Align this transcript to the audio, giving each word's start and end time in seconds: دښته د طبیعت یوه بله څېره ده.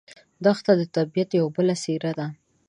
دښته 0.43 0.71
د 0.79 0.81
طبیعت 0.95 1.29
یوه 1.39 1.49
بله 1.55 1.75
څېره 1.83 2.11
ده. 2.17 2.27